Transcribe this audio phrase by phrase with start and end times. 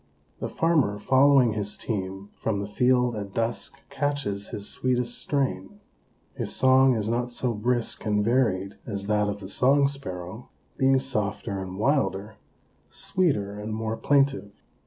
[0.39, 5.79] The farmer following his team from the field at dusk catches his sweetest strain.
[6.33, 10.99] His song is not so brisk and varied as that of the Song Sparrow, being
[10.99, 12.33] softer and wilder,
[12.89, 14.63] sweeter and more plaintive.